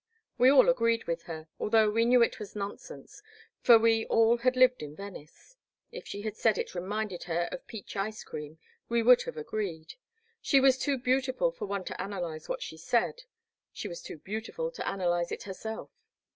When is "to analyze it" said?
14.71-15.43